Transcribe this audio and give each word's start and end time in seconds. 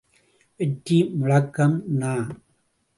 வெற்றி 0.59 0.97
முழக்கம் 1.13 1.77
நா. 1.97 2.13